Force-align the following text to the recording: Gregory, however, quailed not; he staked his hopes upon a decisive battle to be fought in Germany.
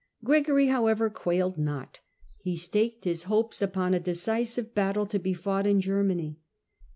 Gregory, 0.23 0.65
however, 0.65 1.11
quailed 1.11 1.59
not; 1.59 1.99
he 2.39 2.57
staked 2.57 3.03
his 3.05 3.25
hopes 3.29 3.61
upon 3.61 3.93
a 3.93 3.99
decisive 3.99 4.73
battle 4.73 5.05
to 5.05 5.19
be 5.19 5.31
fought 5.35 5.67
in 5.67 5.79
Germany. 5.79 6.39